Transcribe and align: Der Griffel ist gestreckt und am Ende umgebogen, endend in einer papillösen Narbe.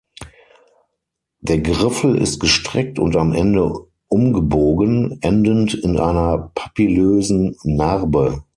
Der 1.41 1.59
Griffel 1.59 2.15
ist 2.17 2.39
gestreckt 2.39 2.97
und 2.97 3.15
am 3.15 3.33
Ende 3.33 3.71
umgebogen, 4.07 5.19
endend 5.21 5.75
in 5.75 5.95
einer 5.99 6.51
papillösen 6.55 7.55
Narbe. 7.63 8.43